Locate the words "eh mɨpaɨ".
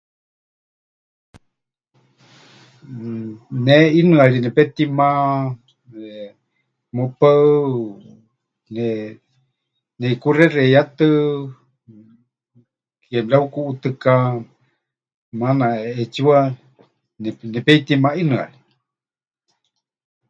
6.01-7.43